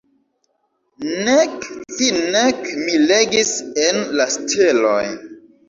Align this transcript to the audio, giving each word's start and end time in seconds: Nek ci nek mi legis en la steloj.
Nek 1.25 1.53
ci 1.93 2.07
nek 2.33 2.57
mi 2.83 2.95
legis 3.09 3.53
en 3.87 4.03
la 4.17 4.29
steloj. 4.39 5.03